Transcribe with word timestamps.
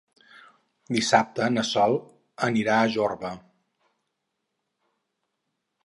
Dissabte 0.95 1.49
na 1.57 1.65
Sol 1.73 1.99
anirà 2.49 2.79
a 2.79 2.89
Jorba. 2.97 3.35